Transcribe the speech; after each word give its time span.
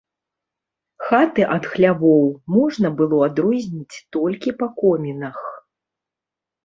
Хаты 1.09 1.43
ад 1.55 1.67
хлявоў 1.73 2.25
можна 2.55 2.87
было 3.03 3.17
адрозніць 3.29 4.01
толькі 4.17 4.57
па 4.63 4.67
комінах. 4.81 5.37